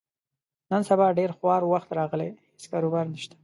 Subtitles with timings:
[0.71, 3.35] نن سبا ډېر خوار وخت راغلی، هېڅ کاروبار نشته.